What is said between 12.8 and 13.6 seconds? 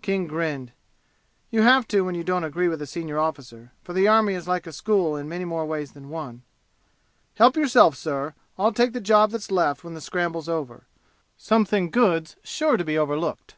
be overlooked."